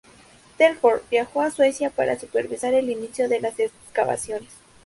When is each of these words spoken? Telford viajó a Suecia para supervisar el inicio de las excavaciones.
Telford 0.57 1.01
viajó 1.11 1.41
a 1.41 1.51
Suecia 1.51 1.91
para 1.91 2.19
supervisar 2.19 2.73
el 2.73 2.89
inicio 2.89 3.29
de 3.29 3.39
las 3.39 3.59
excavaciones. 3.59 4.49